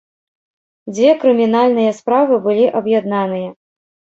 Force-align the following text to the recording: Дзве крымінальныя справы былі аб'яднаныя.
Дзве 0.95 1.11
крымінальныя 1.25 1.91
справы 1.99 2.41
былі 2.49 2.65
аб'яднаныя. 2.81 3.49